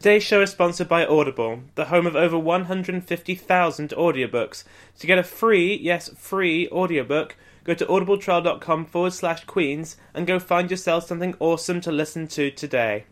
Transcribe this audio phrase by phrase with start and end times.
[0.00, 4.64] Today's show is sponsored by Audible, the home of over 150,000 audiobooks.
[4.98, 10.38] To get a free, yes, free audiobook, go to audibletrial.com forward slash queens and go
[10.38, 13.04] find yourself something awesome to listen to today.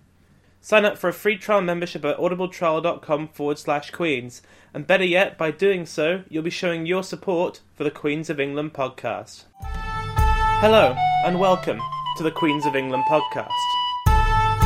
[0.62, 4.40] Sign up for a free trial membership at audibletrial.com forward slash queens.
[4.72, 8.40] And better yet, by doing so, you'll be showing your support for the Queens of
[8.40, 9.44] England podcast.
[9.60, 11.82] Hello, and welcome
[12.16, 13.52] to the Queens of England podcast.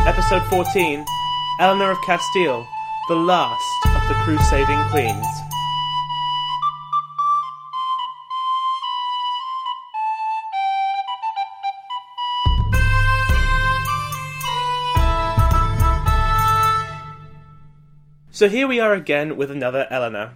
[0.07, 1.05] Episode 14
[1.59, 2.67] Eleanor of Castile,
[3.09, 5.27] the last of the crusading queens.
[18.31, 20.33] So here we are again with another Eleanor.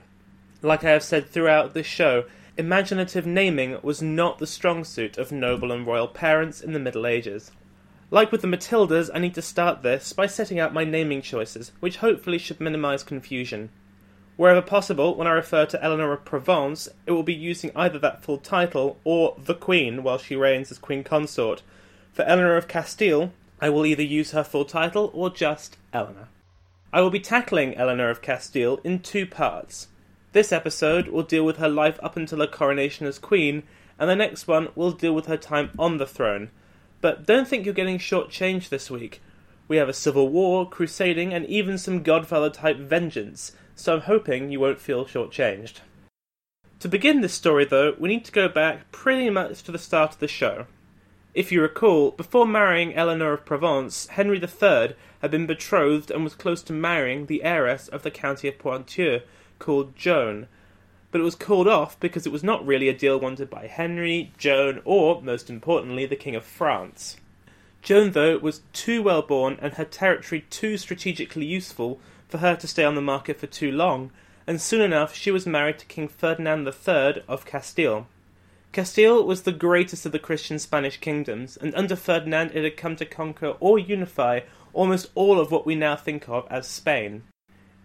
[0.60, 2.24] Like I have said throughout this show,
[2.58, 7.06] imaginative naming was not the strong suit of noble and royal parents in the Middle
[7.06, 7.52] Ages.
[8.10, 11.72] Like with the Matildas, I need to start this by setting out my naming choices,
[11.80, 13.70] which hopefully should minimise confusion.
[14.36, 18.22] Wherever possible, when I refer to Eleanor of Provence, it will be using either that
[18.22, 21.62] full title or the Queen while she reigns as Queen Consort.
[22.12, 26.28] For Eleanor of Castile, I will either use her full title or just Eleanor.
[26.92, 29.88] I will be tackling Eleanor of Castile in two parts.
[30.32, 33.64] This episode will deal with her life up until her coronation as Queen,
[33.98, 36.50] and the next one will deal with her time on the throne.
[37.00, 39.20] But don't think you're getting shortchanged this week.
[39.68, 44.50] We have a civil war, crusading, and even some Godfather type vengeance, so I'm hoping
[44.50, 45.80] you won't feel shortchanged.
[46.80, 50.12] To begin this story, though, we need to go back pretty much to the start
[50.12, 50.66] of the show.
[51.34, 56.34] If you recall, before marrying Eleanor of Provence, Henry III had been betrothed and was
[56.34, 59.20] close to marrying the heiress of the county of Ponthieu,
[59.58, 60.48] called Joan.
[61.10, 64.32] But it was called off because it was not really a deal wanted by Henry,
[64.38, 67.16] Joan, or, most importantly, the King of France.
[67.82, 72.66] Joan, though, was too well born and her territory too strategically useful for her to
[72.66, 74.10] stay on the market for too long,
[74.46, 78.08] and soon enough she was married to King Ferdinand III of Castile.
[78.72, 82.96] Castile was the greatest of the Christian Spanish kingdoms, and under Ferdinand it had come
[82.96, 84.40] to conquer or unify
[84.72, 87.22] almost all of what we now think of as Spain.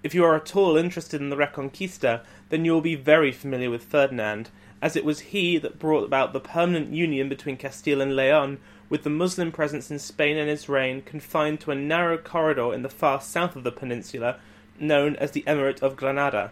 [0.03, 3.69] If you are at all interested in the Reconquista, then you will be very familiar
[3.69, 4.49] with Ferdinand,
[4.81, 8.57] as it was he that brought about the permanent union between Castile and Leon,
[8.89, 12.81] with the Muslim presence in Spain in his reign confined to a narrow corridor in
[12.81, 14.39] the far south of the peninsula,
[14.79, 16.51] known as the Emirate of Granada.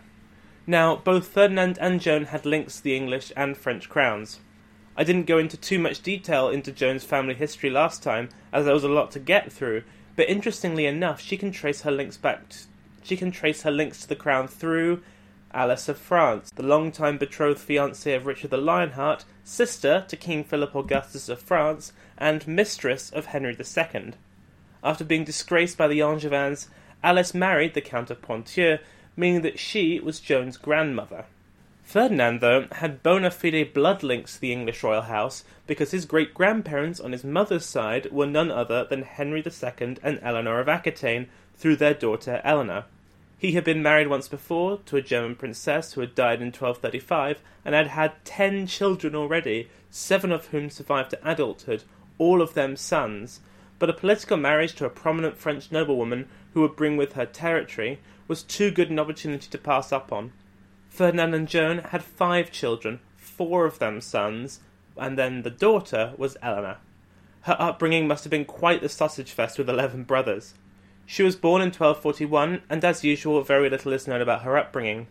[0.68, 4.40] Now, both Ferdinand and Joan had links to the English and French crowns.
[4.96, 8.76] I didn't go into too much detail into Joan's family history last time, as there
[8.76, 9.82] was a lot to get through,
[10.16, 12.44] but interestingly enough, she can trace her links back.
[13.10, 15.02] She can trace her links to the crown through
[15.52, 20.76] Alice of France, the long-time betrothed fiancée of Richard the Lionheart, sister to King Philip
[20.76, 24.14] Augustus of France, and mistress of Henry II.
[24.84, 26.70] After being disgraced by the Angevins,
[27.02, 28.78] Alice married the Count of Ponthieu,
[29.18, 31.26] meaning that she was Joan's grandmother.
[31.82, 36.36] Ferdinand, though, had bona fide blood links to the English royal house because his great
[36.36, 41.28] grandparents on his mother's side were none other than Henry II and Eleanor of Aquitaine
[41.58, 42.86] through their daughter Eleanor.
[43.40, 47.40] He had been married once before to a German princess who had died in 1235
[47.64, 51.84] and had had ten children already, seven of whom survived to adulthood,
[52.18, 53.40] all of them sons.
[53.80, 58.00] But a political marriage to a prominent French noblewoman who would bring with her territory
[58.28, 60.34] was too good an opportunity to pass up on.
[60.90, 64.60] Ferdinand and Joan had five children, four of them sons,
[64.98, 66.80] and then the daughter was Eleanor.
[67.44, 70.56] Her upbringing must have been quite the sausage fest with eleven brothers.
[71.12, 75.08] She was born in 1241, and as usual, very little is known about her upbringing.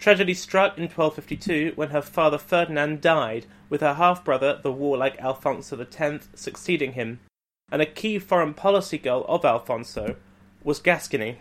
[0.00, 5.20] Tragedy struck in 1252 when her father Ferdinand died, with her half brother, the warlike
[5.20, 7.20] Alfonso X, succeeding him.
[7.70, 10.16] and a key foreign policy goal of Alfonso
[10.64, 11.36] was Gascony.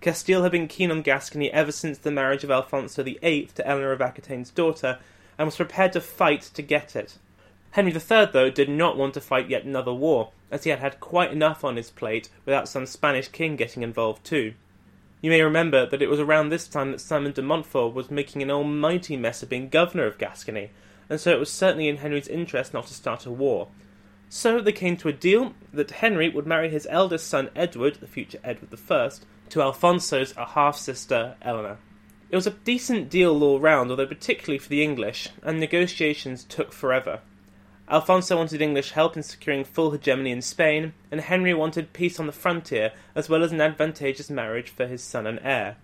[0.00, 3.92] Castile had been keen on Gascony ever since the marriage of Alfonso VIII to Eleanor
[3.92, 4.98] of Aquitaine's daughter,
[5.36, 7.18] and was prepared to fight to get it.
[7.72, 11.00] Henry III, though, did not want to fight yet another war, as he had had
[11.00, 14.54] quite enough on his plate without some Spanish king getting involved too.
[15.20, 18.42] You may remember that it was around this time that Simon de Montfort was making
[18.42, 20.70] an almighty mess of being governor of Gascony,
[21.08, 23.68] and so it was certainly in Henry's interest not to start a war.
[24.28, 28.06] So they came to a deal that Henry would marry his eldest son Edward, the
[28.06, 29.10] future Edward I,
[29.50, 31.78] to Alfonso's half sister Eleanor.
[32.28, 36.72] It was a decent deal all round, although particularly for the English, and negotiations took
[36.72, 37.20] forever.
[37.88, 42.26] Alfonso wanted English help in securing full hegemony in Spain, and Henry wanted peace on
[42.26, 45.76] the frontier, as well as an advantageous marriage for his son and heir.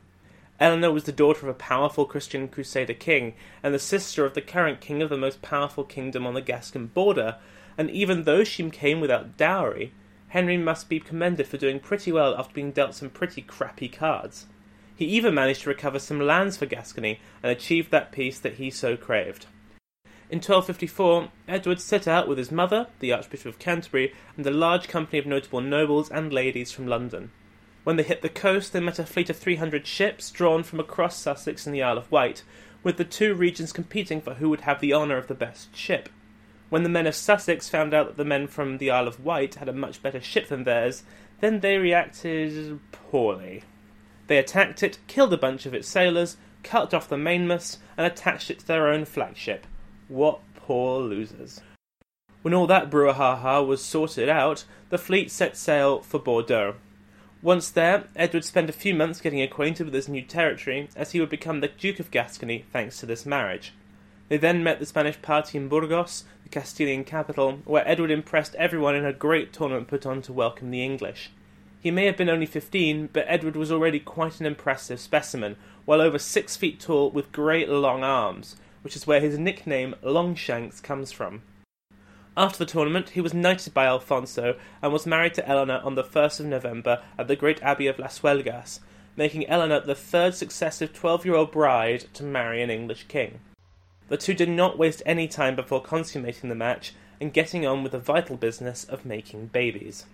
[0.58, 4.40] Eleanor was the daughter of a powerful Christian Crusader king, and the sister of the
[4.40, 7.36] current king of the most powerful kingdom on the Gascon border,
[7.78, 9.92] and even though she came without dowry,
[10.28, 14.46] Henry must be commended for doing pretty well after being dealt some pretty crappy cards.
[14.96, 18.70] He even managed to recover some lands for Gascony and achieved that peace that he
[18.70, 19.46] so craved.
[20.32, 24.88] In 1254, Edward set out with his mother, the Archbishop of Canterbury, and a large
[24.88, 27.30] company of notable nobles and ladies from London.
[27.84, 31.18] When they hit the coast, they met a fleet of 300 ships drawn from across
[31.18, 32.44] Sussex and the Isle of Wight,
[32.82, 36.08] with the two regions competing for who would have the honour of the best ship.
[36.70, 39.56] When the men of Sussex found out that the men from the Isle of Wight
[39.56, 41.02] had a much better ship than theirs,
[41.40, 43.64] then they reacted poorly.
[44.28, 48.50] They attacked it, killed a bunch of its sailors, cut off the mainmast, and attached
[48.50, 49.66] it to their own flagship.
[50.12, 51.62] What poor losers.
[52.42, 56.74] When all that brouhaha was sorted out, the fleet set sail for Bordeaux.
[57.40, 61.20] Once there, Edward spent a few months getting acquainted with his new territory, as he
[61.20, 63.72] would become the Duke of Gascony thanks to this marriage.
[64.28, 68.94] They then met the Spanish party in Burgos, the Castilian capital, where Edward impressed everyone
[68.94, 71.30] in a great tournament put on to welcome the English.
[71.80, 75.56] He may have been only fifteen, but Edward was already quite an impressive specimen,
[75.86, 80.80] well over six feet tall with great long arms, which is where his nickname Longshanks
[80.80, 81.42] comes from.
[82.36, 86.04] After the tournament, he was knighted by Alfonso and was married to Eleanor on the
[86.04, 88.80] 1st of November at the great abbey of Las Huelgas,
[89.16, 93.40] making Eleanor the third successive 12 year old bride to marry an English king.
[94.08, 97.92] The two did not waste any time before consummating the match and getting on with
[97.92, 100.06] the vital business of making babies.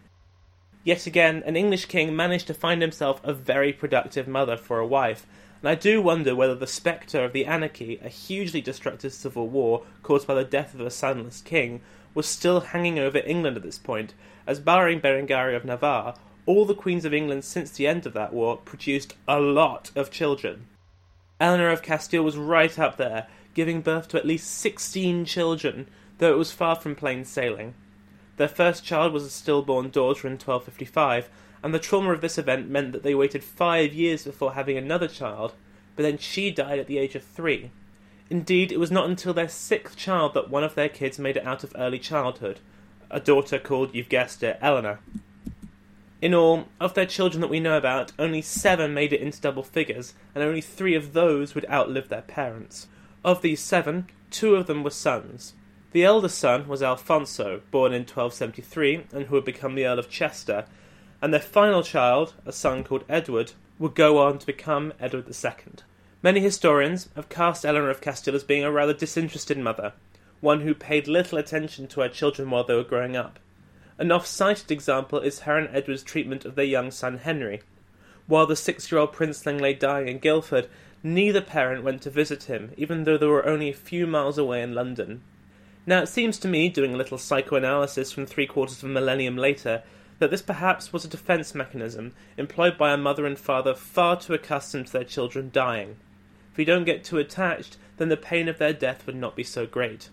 [0.84, 4.86] Yet again, an English king managed to find himself a very productive mother for a
[4.86, 5.26] wife,
[5.60, 9.84] and I do wonder whether the spectre of the anarchy, a hugely destructive civil war
[10.02, 11.80] caused by the death of a sonless king,
[12.14, 14.14] was still hanging over England at this point,
[14.46, 16.14] as barring Berengaria of Navarre,
[16.46, 20.10] all the queens of England since the end of that war produced a lot of
[20.10, 20.66] children.
[21.40, 25.86] Eleanor of Castile was right up there, giving birth to at least sixteen children,
[26.18, 27.74] though it was far from plain sailing.
[28.38, 31.28] Their first child was a stillborn daughter in 1255,
[31.62, 35.08] and the trauma of this event meant that they waited five years before having another
[35.08, 35.54] child,
[35.96, 37.70] but then she died at the age of three.
[38.30, 41.46] Indeed, it was not until their sixth child that one of their kids made it
[41.46, 42.60] out of early childhood,
[43.10, 45.00] a daughter called, you've guessed it, Eleanor.
[46.20, 49.62] In all, of their children that we know about, only seven made it into double
[49.62, 52.88] figures, and only three of those would outlive their parents.
[53.24, 55.54] Of these seven, two of them were sons.
[55.92, 60.10] The eldest son was Alfonso, born in 1273, and who would become the Earl of
[60.10, 60.66] Chester,
[61.20, 65.52] and their final child, a son called Edward, would go on to become Edward II.
[66.22, 69.92] Many historians have cast Eleanor of Castile as being a rather disinterested mother,
[70.40, 73.38] one who paid little attention to her children while they were growing up.
[73.98, 77.62] An oft cited example is her and Edward's treatment of their young son Henry.
[78.26, 80.68] While the six year old princeling lay dying in Guildford,
[81.02, 84.62] neither parent went to visit him, even though they were only a few miles away
[84.62, 85.22] in London.
[85.86, 89.36] Now, it seems to me, doing a little psychoanalysis from three quarters of a millennium
[89.36, 89.82] later,
[90.18, 94.34] that this perhaps was a defence mechanism employed by a mother and father far too
[94.34, 95.96] accustomed to their children dying.
[96.52, 99.44] If we don't get too attached, then the pain of their death would not be
[99.44, 100.08] so great.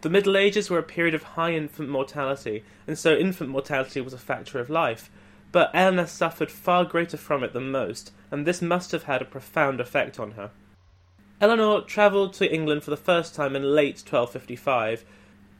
[0.00, 4.12] The Middle Ages were a period of high infant mortality, and so infant mortality was
[4.12, 5.10] a factor of life.
[5.50, 9.24] But Eleanor suffered far greater from it than most, and this must have had a
[9.24, 10.50] profound effect on her.
[11.40, 15.04] Eleanor travelled to England for the first time in late 1255,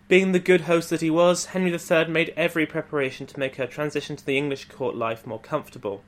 [0.09, 3.67] being the good host that he was, Henry III made every preparation to make her
[3.67, 6.03] transition to the English court life more comfortable.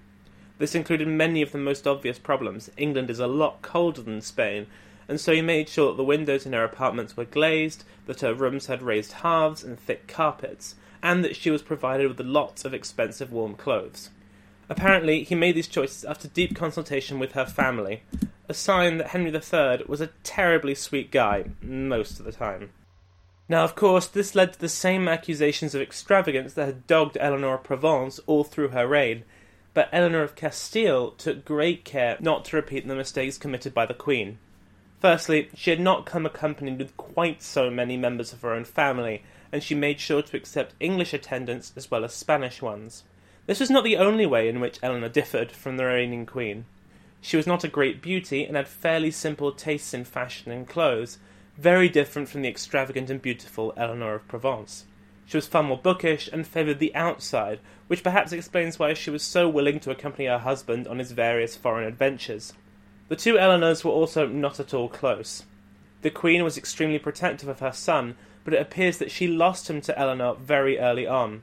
[0.56, 2.70] This included many of the most obvious problems.
[2.78, 4.66] England is a lot colder than Spain,
[5.06, 8.32] and so he made sure that the windows in her apartments were glazed, that her
[8.32, 12.72] rooms had raised halves and thick carpets, and that she was provided with lots of
[12.72, 14.08] expensive warm clothes.
[14.70, 18.02] Apparently, he made these choices after deep consultation with her family,
[18.48, 22.70] a sign that Henry III was a terribly sweet guy most of the time.
[23.50, 27.54] Now, of course, this led to the same accusations of extravagance that had dogged Eleanor
[27.54, 29.24] of Provence all through her reign,
[29.74, 33.92] but Eleanor of Castile took great care not to repeat the mistakes committed by the
[33.92, 34.38] Queen.
[35.00, 39.24] Firstly, she had not come accompanied with quite so many members of her own family,
[39.50, 43.02] and she made sure to accept English attendants as well as Spanish ones.
[43.46, 46.66] This was not the only way in which Eleanor differed from the reigning queen.
[47.20, 51.18] She was not a great beauty and had fairly simple tastes in fashion and clothes,
[51.60, 54.86] very different from the extravagant and beautiful Eleanor of Provence.
[55.26, 59.22] She was far more bookish and favoured the outside, which perhaps explains why she was
[59.22, 62.54] so willing to accompany her husband on his various foreign adventures.
[63.08, 65.44] The two Eleanors were also not at all close.
[66.00, 69.82] The Queen was extremely protective of her son, but it appears that she lost him
[69.82, 71.42] to Eleanor very early on.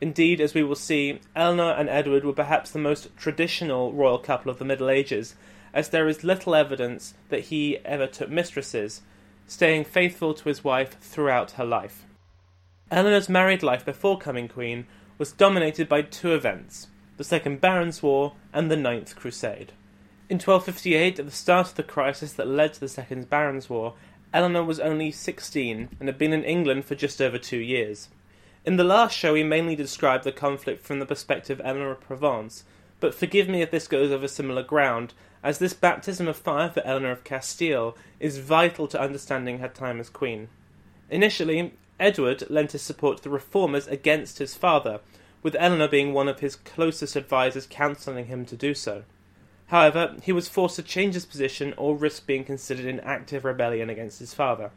[0.00, 4.50] Indeed, as we will see, Eleanor and Edward were perhaps the most traditional royal couple
[4.50, 5.36] of the Middle Ages,
[5.72, 9.02] as there is little evidence that he ever took mistresses,
[9.46, 12.06] staying faithful to his wife throughout her life.
[12.90, 14.86] Eleanor's married life before coming queen
[15.18, 19.72] was dominated by two events the Second Barons' War and the Ninth Crusade.
[20.28, 23.94] In 1258, at the start of the crisis that led to the Second Barons' War,
[24.32, 28.08] Eleanor was only 16 and had been in England for just over two years.
[28.64, 32.00] In the last show, we mainly described the conflict from the perspective of Eleanor of
[32.00, 32.64] Provence,
[32.98, 36.82] but forgive me if this goes over similar ground, as this baptism of fire for
[36.86, 40.48] Eleanor of Castile is vital to understanding her time as queen.
[41.10, 45.00] Initially, Edward lent his support to the reformers against his father,
[45.42, 49.04] with Eleanor being one of his closest advisers counselling him to do so.
[49.66, 53.90] However, he was forced to change his position or risk being considered in active rebellion
[53.90, 54.70] against his father.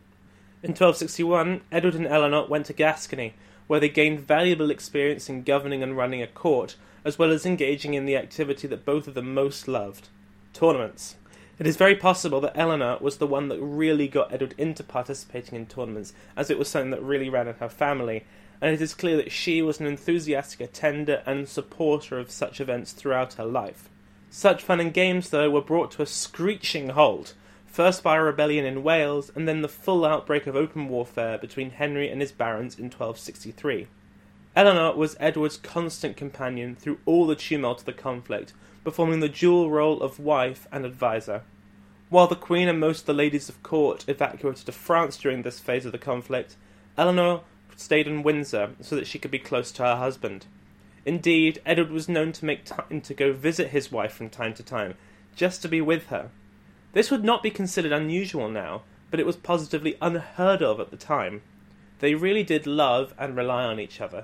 [0.62, 3.36] In 1261, Edward and Eleanor went to Gascony,
[3.68, 7.94] where they gained valuable experience in governing and running a court, as well as engaging
[7.94, 10.10] in the activity that both of them most loved
[10.58, 11.16] tournaments.
[11.60, 15.56] It is very possible that Eleanor was the one that really got Edward into participating
[15.56, 18.26] in tournaments, as it was something that really ran in her family,
[18.60, 22.92] and it is clear that she was an enthusiastic attender and supporter of such events
[22.92, 23.88] throughout her life.
[24.32, 27.36] Such fun and games, though, were brought to a screeching halt,
[27.66, 31.70] first by a rebellion in Wales, and then the full outbreak of open warfare between
[31.70, 33.88] Henry and his barons in 1263.
[34.56, 38.54] Eleanor was Edward's constant companion through all the tumult of the conflict,
[38.88, 41.42] performing the dual role of wife and adviser.
[42.08, 45.60] While the Queen and most of the ladies of court evacuated to France during this
[45.60, 46.56] phase of the conflict,
[46.98, 47.42] Eleanor
[47.76, 50.46] stayed in Windsor so that she could be close to her husband.
[51.06, 54.64] Indeed, Edward was known to make time to go visit his wife from time to
[54.64, 54.94] time,
[55.36, 56.30] just to be with her.
[56.94, 60.96] This would not be considered unusual now, but it was positively unheard of at the
[60.96, 61.42] time.
[62.00, 64.24] They really did love and rely on each other.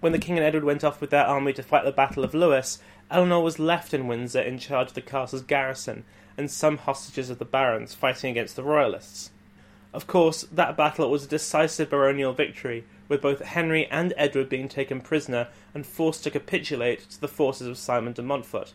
[0.00, 2.34] When the King and Edward went off with their army to fight the Battle of
[2.34, 2.78] Lewes,
[3.10, 6.04] Eleanor was left in Windsor in charge of the castle's garrison
[6.36, 9.30] and some hostages of the barons fighting against the royalists.
[9.94, 14.68] Of course, that battle was a decisive baronial victory, with both Henry and Edward being
[14.68, 18.74] taken prisoner and forced to capitulate to the forces of Simon de Montfort.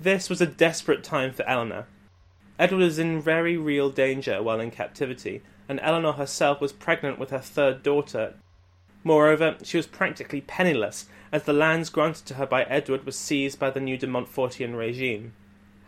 [0.00, 1.86] This was a desperate time for Eleanor.
[2.58, 7.30] Edward was in very real danger while in captivity, and Eleanor herself was pregnant with
[7.30, 8.34] her third daughter.
[9.02, 13.58] Moreover, she was practically penniless, as the lands granted to her by Edward were seized
[13.58, 15.32] by the new de Montfortian regime.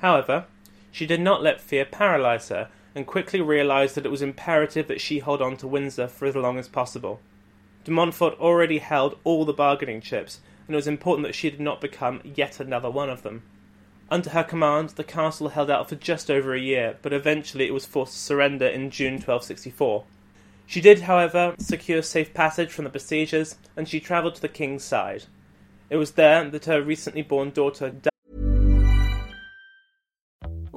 [0.00, 0.46] However,
[0.90, 5.00] she did not let fear paralyze her, and quickly realised that it was imperative that
[5.00, 7.20] she hold on to Windsor for as long as possible.
[7.84, 11.60] De Montfort already held all the bargaining chips, and it was important that she did
[11.60, 13.44] not become yet another one of them.
[14.10, 17.74] Under her command, the castle held out for just over a year, but eventually it
[17.74, 20.02] was forced to surrender in June 1264.
[20.66, 24.82] She did, however, secure safe passage from the besiegers, and she travelled to the king's
[24.82, 25.26] side.
[25.88, 27.94] It was there that her recently born daughter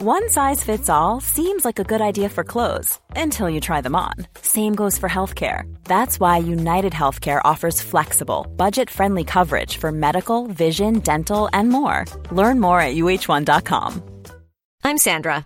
[0.02, 3.98] one size fits all seems like a good idea for clothes until you try them
[3.98, 4.14] on.
[4.42, 5.64] Same goes for healthcare.
[5.84, 12.06] That's why United Healthcare offers flexible, budget friendly coverage for medical, vision, dental, and more.
[12.32, 14.02] Learn more at uh1.com.
[14.86, 15.46] I'm Sandra,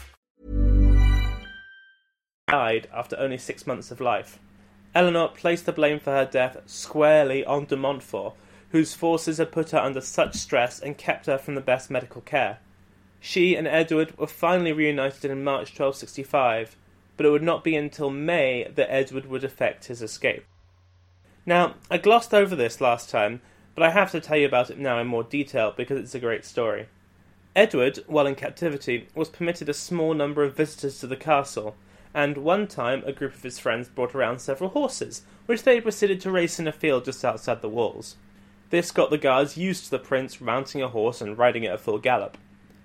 [2.51, 4.37] Died after only six months of life.
[4.93, 8.33] Eleanor placed the blame for her death squarely on de Montfort,
[8.71, 12.19] whose forces had put her under such stress and kept her from the best medical
[12.19, 12.59] care.
[13.21, 16.75] She and Edward were finally reunited in March 1265,
[17.15, 20.43] but it would not be until May that Edward would effect his escape.
[21.45, 23.41] Now, I glossed over this last time,
[23.75, 26.19] but I have to tell you about it now in more detail because it's a
[26.19, 26.87] great story.
[27.55, 31.75] Edward, while in captivity, was permitted a small number of visitors to the castle,
[32.13, 36.19] and one time a group of his friends brought around several horses, which they proceeded
[36.21, 38.15] to race in a field just outside the walls.
[38.69, 41.77] This got the guards used to the prince mounting a horse and riding at a
[41.77, 42.37] full gallop.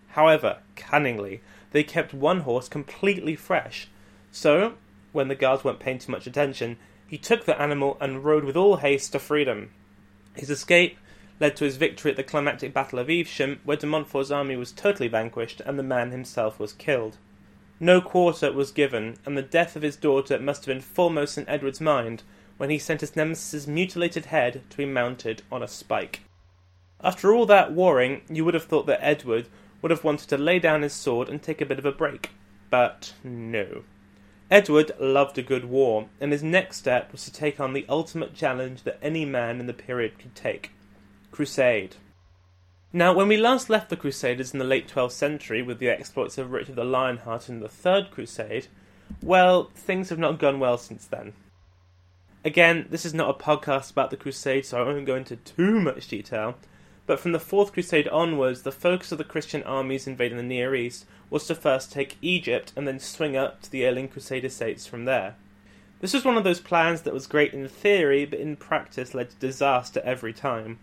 [0.09, 1.41] However, cunningly,
[1.73, 3.89] they kept one horse completely fresh.
[4.33, 4.75] So,
[5.13, 8.57] when the guards weren't paying too much attention, he took the animal and rode with
[8.57, 9.71] all haste to freedom.
[10.35, 10.99] His escape
[11.39, 14.73] led to his victory at the climactic Battle of Evesham, where de Montfort's army was
[14.73, 17.19] totally vanquished and the man himself was killed.
[17.79, 21.49] No quarter was given, and the death of his daughter must have been foremost in
[21.49, 22.23] Edward's mind
[22.57, 26.21] when he sent his nemesis's mutilated head to be mounted on a spike.
[27.03, 29.49] After all that warring, you would have thought that Edward
[29.83, 32.31] would have wanted to lay down his sword and take a bit of a break.
[32.71, 33.85] But no.
[34.51, 38.35] Edward loved a good war, and his next step was to take on the ultimate
[38.35, 40.71] challenge that any man in the period could take
[41.31, 41.97] crusade.
[42.97, 46.39] Now, when we last left the Crusaders in the late 12th century with the exploits
[46.39, 48.69] of Richard the Lionheart in the Third Crusade,
[49.23, 51.35] well, things have not gone well since then.
[52.43, 55.79] Again, this is not a podcast about the Crusades, so I won't go into too
[55.79, 56.55] much detail,
[57.05, 60.75] but from the Fourth Crusade onwards, the focus of the Christian armies invading the Near
[60.75, 64.87] East was to first take Egypt and then swing up to the ailing Crusader states
[64.87, 65.35] from there.
[66.01, 69.29] This was one of those plans that was great in theory, but in practice led
[69.29, 70.79] to disaster every time.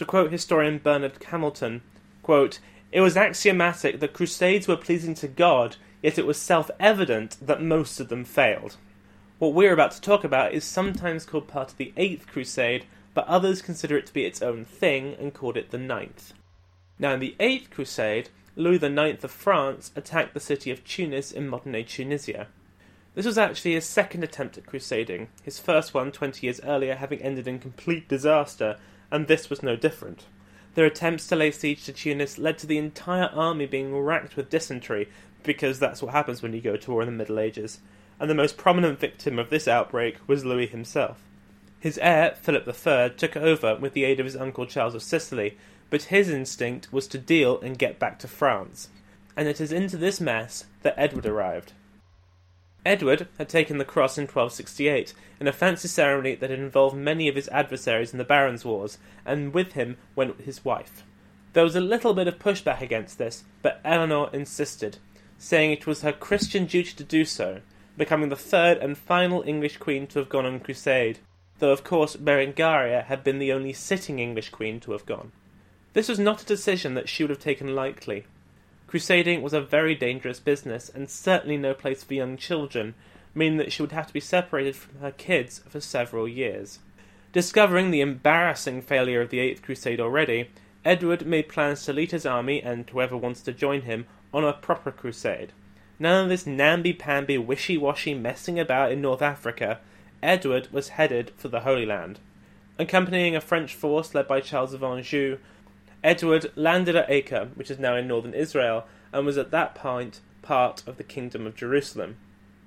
[0.00, 1.82] To quote historian Bernard Hamilton,
[2.22, 2.58] quote,
[2.90, 7.60] It was axiomatic that crusades were pleasing to God, yet it was self evident that
[7.60, 8.78] most of them failed.
[9.38, 13.26] What we're about to talk about is sometimes called part of the Eighth Crusade, but
[13.26, 16.32] others consider it to be its own thing and called it the Ninth.
[16.98, 21.46] Now, in the Eighth Crusade, Louis IX of France attacked the city of Tunis in
[21.46, 22.46] modern day Tunisia.
[23.14, 27.20] This was actually his second attempt at crusading, his first one 20 years earlier having
[27.20, 28.78] ended in complete disaster,
[29.10, 30.26] and this was no different.
[30.74, 34.50] Their attempts to lay siege to Tunis led to the entire army being racked with
[34.50, 35.08] dysentery,
[35.42, 37.80] because that's what happens when you go to war in the Middle Ages,
[38.18, 41.22] and the most prominent victim of this outbreak was Louis himself.
[41.80, 45.56] His heir, Philip III, took over with the aid of his uncle Charles of Sicily,
[45.88, 48.90] but his instinct was to deal and get back to France.
[49.36, 51.72] And it is into this mess that Edward arrived.
[52.84, 57.28] Edward had taken the cross in 1268 in a fancy ceremony that had involved many
[57.28, 61.04] of his adversaries in the Barons' Wars, and with him went his wife.
[61.52, 64.98] There was a little bit of pushback against this, but Eleanor insisted,
[65.38, 67.60] saying it was her Christian duty to do so,
[67.96, 71.18] becoming the third and final English queen to have gone on crusade
[71.60, 75.30] though of course Berengaria had been the only sitting English queen to have gone.
[75.92, 78.26] This was not a decision that she would have taken lightly.
[78.90, 82.96] Crusading was a very dangerous business, and certainly no place for young children,
[83.36, 86.80] meaning that she would have to be separated from her kids for several years.
[87.32, 90.50] Discovering the embarrassing failure of the Eighth Crusade already,
[90.84, 94.52] Edward made plans to lead his army and whoever wants to join him on a
[94.52, 95.52] proper crusade.
[96.00, 99.78] None of this namby pamby wishy washy messing about in North Africa,
[100.20, 102.18] Edward was headed for the Holy Land.
[102.76, 105.38] Accompanying a French force led by Charles of Anjou,
[106.02, 110.20] Edward landed at Acre, which is now in northern Israel, and was at that point
[110.40, 112.16] part of the Kingdom of Jerusalem.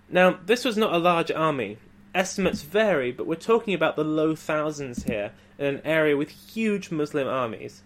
[0.10, 1.78] Now, this was not a large army.
[2.14, 6.92] Estimates vary, but we're talking about the low thousands here, in an area with huge
[6.92, 7.82] Muslim armies.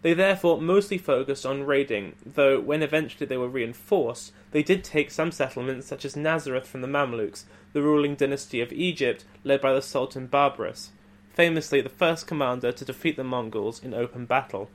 [0.00, 5.10] They therefore mostly focused on raiding, though when eventually they were reinforced, they did take
[5.10, 9.74] some settlements such as Nazareth from the Mamluks, the ruling dynasty of Egypt led by
[9.74, 10.90] the Sultan Baibars,
[11.34, 14.70] famously the first commander to defeat the Mongols in open battle,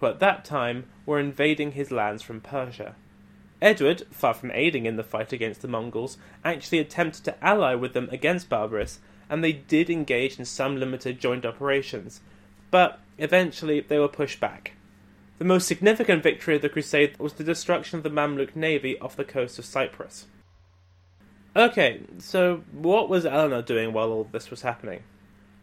[0.00, 2.94] who at that time were invading his lands from Persia.
[3.62, 7.94] Edward, far from aiding in the fight against the Mongols, actually attempted to ally with
[7.94, 8.98] them against Baibars,
[9.30, 12.20] and they did engage in some limited joint operations,
[12.70, 14.72] but eventually they were pushed back.
[15.38, 19.16] The most significant victory of the Crusade was the destruction of the Mamluk navy off
[19.16, 20.26] the coast of Cyprus.
[21.54, 25.02] Okay, so what was Eleanor doing while all this was happening?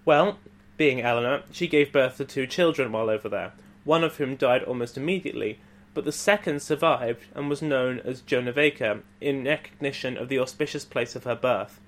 [0.06, 0.40] Well,
[0.78, 4.64] being Eleanor, she gave birth to two children while over there, one of whom died
[4.64, 5.60] almost immediately,
[5.94, 10.40] but the second survived and was known as Joan of Acre in recognition of the
[10.40, 11.80] auspicious place of her birth.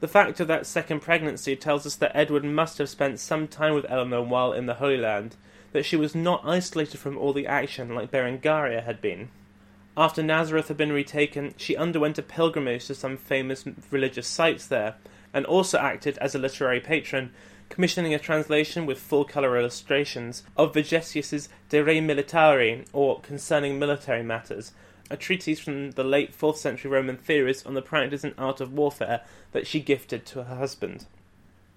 [0.00, 3.74] The fact of that second pregnancy tells us that Edward must have spent some time
[3.74, 5.34] with Eleanor while in the Holy Land,
[5.72, 9.28] that she was not isolated from all the action like Berengaria had been.
[9.96, 14.94] After Nazareth had been retaken, she underwent a pilgrimage to some famous religious sites there,
[15.34, 17.32] and also acted as a literary patron,
[17.68, 24.22] commissioning a translation with full colour illustrations of Vegetius's De Re Militari, or Concerning Military
[24.22, 24.72] Matters,
[25.10, 28.72] a treatise from the late 4th century Roman theorist on the practice and art of
[28.72, 31.06] warfare that she gifted to her husband.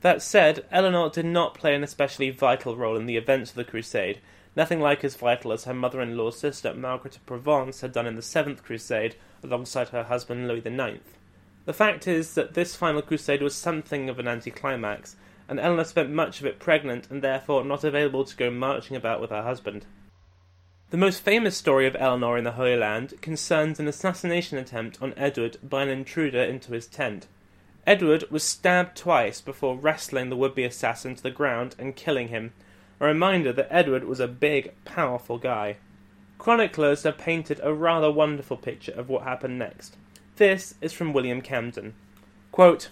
[0.02, 3.64] That said, Eleanor did not play an especially vital role in the events of the
[3.64, 4.20] Crusade,
[4.56, 8.08] nothing like as vital as her mother in law's sister, Margaret of Provence, had done
[8.08, 11.00] in the Seventh Crusade alongside her husband Louis IX.
[11.66, 15.16] The fact is that this final crusade was something of an anticlimax,
[15.52, 19.20] and Eleanor spent much of it pregnant and therefore not available to go marching about
[19.20, 19.86] with her husband.
[20.92, 25.14] The most famous story of Eleanor in the Holy Land concerns an assassination attempt on
[25.18, 27.28] Edward by an intruder into his tent.
[27.86, 32.30] Edward was stabbed twice before wrestling the would be assassin to the ground and killing
[32.30, 32.54] him,
[33.02, 35.76] a reminder that Edward was a big, powerful guy.
[36.38, 39.98] Chroniclers have painted a rather wonderful picture of what happened next.
[40.38, 41.94] This is from William Camden.
[42.54, 42.88] Quote,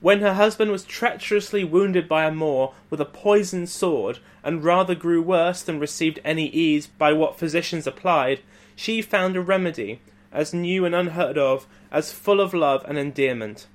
[0.00, 4.94] when her husband was treacherously wounded by a Moor with a poisoned sword, and rather
[4.94, 8.40] grew worse than received any ease by what physicians applied,
[8.76, 10.00] she found a remedy,
[10.32, 13.66] as new and unheard of, as full of love and endearment.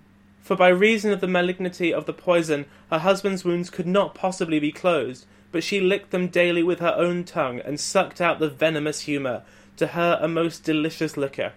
[0.42, 4.60] For by reason of the malignity of the poison, her husband's wounds could not possibly
[4.60, 8.50] be closed, but she licked them daily with her own tongue, and sucked out the
[8.50, 9.44] venomous humour,
[9.78, 11.54] to her a most delicious liquor.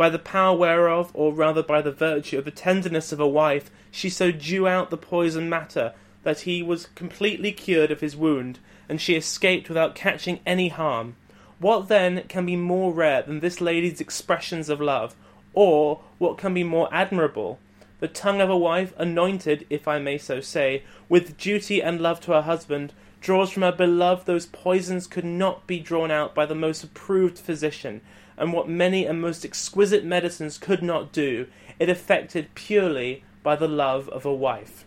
[0.00, 3.70] By the power whereof, or rather by the virtue of the tenderness of a wife,
[3.90, 8.60] she so drew out the poison matter, that he was completely cured of his wound,
[8.88, 11.16] and she escaped without catching any harm.
[11.58, 15.14] What then can be more rare than this lady's expressions of love,
[15.52, 17.58] or what can be more admirable?
[17.98, 22.20] The tongue of a wife, anointed, if I may so say, with duty and love
[22.20, 26.46] to her husband, draws from her beloved those poisons could not be drawn out by
[26.46, 28.00] the most approved physician,
[28.40, 31.46] and what many and most exquisite medicines could not do,
[31.78, 34.86] it effected purely by the love of a wife.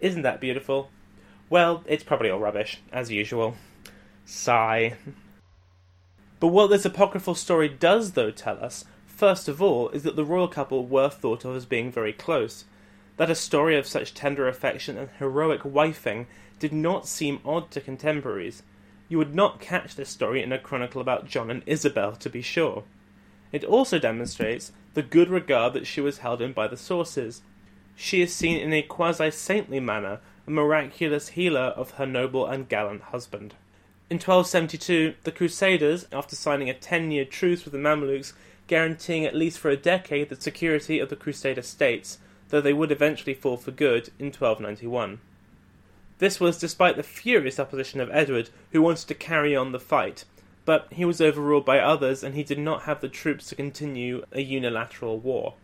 [0.00, 0.90] Isn't that beautiful?
[1.48, 3.54] Well, it's probably all rubbish, as usual.
[4.24, 4.96] Sigh.
[6.40, 10.24] But what this apocryphal story does, though, tell us, first of all, is that the
[10.24, 12.64] royal couple were thought of as being very close.
[13.16, 16.26] That a story of such tender affection and heroic wifing
[16.58, 18.64] did not seem odd to contemporaries.
[19.14, 22.42] You would not catch this story in a chronicle about John and Isabel, to be
[22.42, 22.82] sure.
[23.52, 27.40] It also demonstrates the good regard that she was held in by the sources.
[27.94, 32.68] She is seen in a quasi saintly manner, a miraculous healer of her noble and
[32.68, 33.54] gallant husband.
[34.10, 38.32] In 1272, the Crusaders, after signing a ten year truce with the Mamelukes,
[38.66, 42.90] guaranteeing at least for a decade the security of the Crusader states, though they would
[42.90, 45.20] eventually fall for good in 1291.
[46.18, 50.24] This was despite the furious opposition of Edward, who wanted to carry on the fight,
[50.64, 54.24] but he was overruled by others and he did not have the troops to continue
[54.32, 55.54] a unilateral war.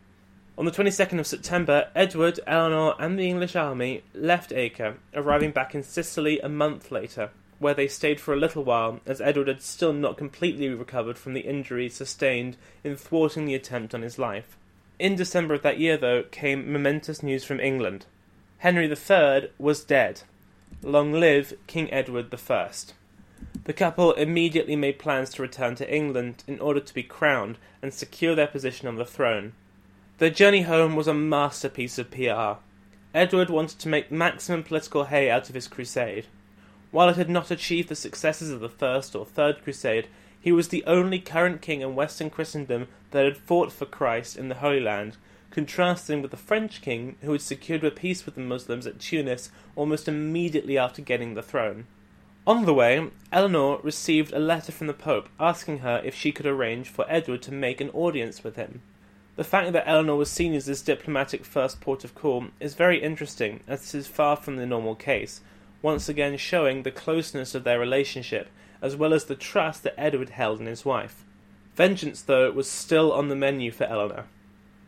[0.58, 5.74] On the 22nd of September, Edward, Eleanor, and the English army left Acre, arriving back
[5.74, 9.62] in Sicily a month later, where they stayed for a little while, as Edward had
[9.62, 14.56] still not completely recovered from the injuries sustained in thwarting the attempt on his life.
[14.98, 18.04] In December of that year, though, came momentous news from England.
[18.58, 20.22] Henry III was dead,
[20.82, 22.70] Long live King Edward I.
[23.64, 27.92] The couple immediately made plans to return to England in order to be crowned and
[27.92, 29.52] secure their position on the throne.
[30.18, 32.60] Their journey home was a masterpiece of PR.
[33.14, 36.26] Edward wanted to make maximum political hay out of his crusade.
[36.90, 40.08] While it had not achieved the successes of the First or Third Crusade,
[40.40, 44.48] he was the only current king in Western Christendom that had fought for Christ in
[44.48, 45.16] the Holy Land
[45.50, 49.50] contrasting with the French king who had secured a peace with the Muslims at Tunis
[49.76, 51.86] almost immediately after getting the throne.
[52.46, 56.46] On the way, Eleanor received a letter from the Pope asking her if she could
[56.46, 58.82] arrange for Edward to make an audience with him.
[59.36, 63.02] The fact that Eleanor was seen as his diplomatic first port of call is very
[63.02, 65.40] interesting, as this is far from the normal case,
[65.82, 68.48] once again showing the closeness of their relationship,
[68.82, 71.24] as well as the trust that Edward held in his wife.
[71.74, 74.26] Vengeance, though, was still on the menu for Eleanor.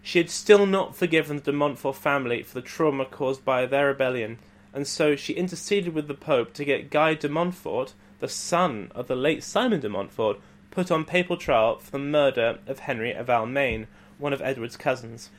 [0.03, 3.87] She had still not forgiven the de Montfort family for the trauma caused by their
[3.87, 4.41] rebellion,
[4.73, 9.07] and so she interceded with the Pope to get Guy de Montfort, the son of
[9.07, 10.39] the late Simon de Montfort,
[10.73, 13.87] put on papal trial for the murder of Henry of Almaine,
[14.19, 15.31] one of Edward's cousins.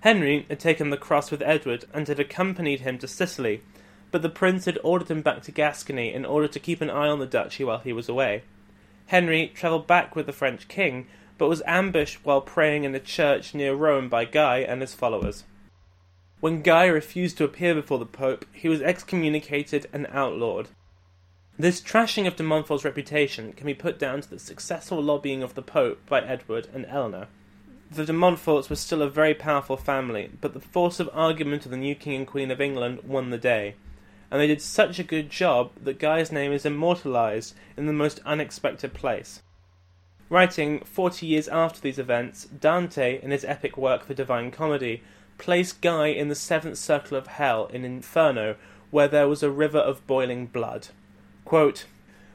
[0.00, 3.62] Henry had taken the cross with Edward and had accompanied him to Sicily,
[4.10, 7.08] but the prince had ordered him back to Gascony in order to keep an eye
[7.08, 8.42] on the duchy while he was away.
[9.06, 11.06] Henry travelled back with the French king,
[11.38, 15.44] but was ambushed while praying in a church near Rome by Guy and his followers.
[16.40, 20.68] When Guy refused to appear before the Pope, he was excommunicated and outlawed.
[21.58, 25.54] This trashing of de Montfort's reputation can be put down to the successful lobbying of
[25.54, 27.28] the Pope by Edward and Eleanor.
[27.90, 31.70] The de Montforts were still a very powerful family, but the force of argument of
[31.70, 33.76] the new King and Queen of England won the day,
[34.30, 38.20] and they did such a good job that Guy's name is immortalised in the most
[38.26, 39.42] unexpected place.
[40.30, 45.02] Writing forty years after these events, Dante, in his epic work The Divine Comedy,
[45.36, 48.56] placed Guy in the seventh circle of hell in Inferno,
[48.90, 50.88] where there was a river of boiling blood.
[51.44, 51.84] Quote,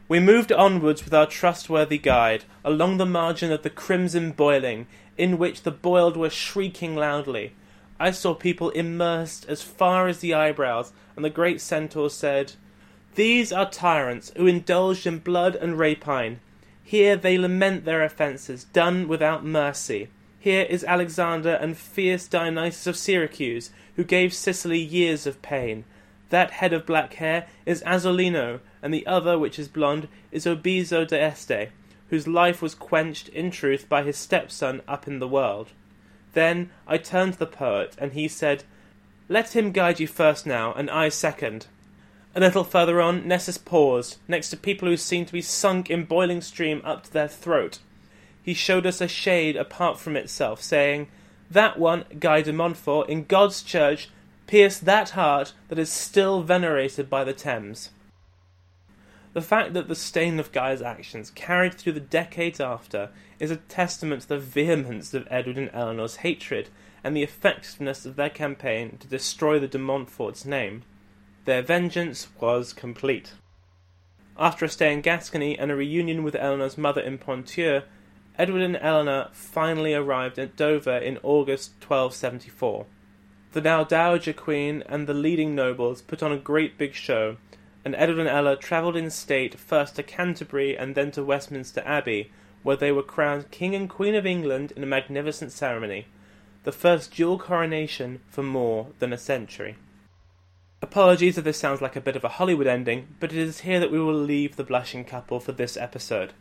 [0.09, 5.37] we moved onwards with our trustworthy guide, along the margin of the crimson boiling, in
[5.37, 7.53] which the boiled were shrieking loudly.
[7.99, 12.53] I saw people immersed as far as the eyebrows, and the great centaur said,
[13.15, 16.39] These are tyrants who indulged in blood and rapine.
[16.89, 20.07] Here they lament their offences, done without mercy.
[20.39, 25.85] Here is Alexander and fierce Dionysius of Syracuse, who gave Sicily years of pain.
[26.31, 31.07] That head of black hair is Azzolino, and the other, which is blonde, is Obizzo
[31.07, 31.69] d'Este,
[32.09, 35.67] whose life was quenched, in truth, by his stepson up in the world.
[36.33, 38.63] Then I turned to the poet, and he said,
[39.27, 41.67] Let him guide you first now, and I second.
[42.35, 46.05] A little further on, Nessus paused, next to people who seemed to be sunk in
[46.05, 47.79] boiling stream up to their throat.
[48.41, 51.07] He showed us a shade apart from itself, saying,
[51.49, 54.09] That one, Guy de Montfort, in God's church,
[54.45, 57.89] pierced that heart that is still venerated by the Thames.
[59.33, 63.57] The fact that the stain of Guy's actions carried through the decades after is a
[63.57, 66.69] testament to the vehemence of Edward and Eleanor's hatred
[67.03, 70.83] and the effectiveness of their campaign to destroy the de Montfort's name.
[71.49, 73.31] Their vengeance was complete.
[74.37, 77.81] After a stay in Gascony and a reunion with Eleanor's mother in Ponthieu,
[78.37, 82.85] Edward and Eleanor finally arrived at Dover in August 1274.
[83.53, 87.37] The now Dowager Queen and the leading nobles put on a great big show,
[87.83, 92.31] and Edward and Ella travelled in state first to Canterbury and then to Westminster Abbey,
[92.61, 96.05] where they were crowned King and Queen of England in a magnificent ceremony,
[96.63, 99.77] the first dual coronation for more than a century.
[100.81, 103.81] Apologies if this sounds like a bit of a Hollywood ending, but it is here
[103.81, 106.31] that we will leave the blushing couple for this episode.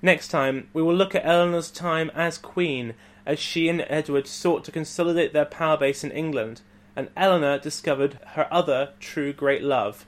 [0.00, 2.94] Next time, we will look at Eleanor's time as Queen
[3.26, 6.60] as she and Edward sought to consolidate their power base in England,
[6.94, 10.06] and Eleanor discovered her other true great love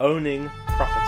[0.00, 1.07] owning property.